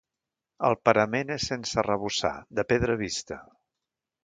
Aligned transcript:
El 0.69 0.77
parament 0.89 1.33
és 1.35 1.45
sense 1.51 1.77
arrebossar, 1.83 2.33
de 2.61 2.67
pedra 2.73 2.99
vista. 3.05 3.41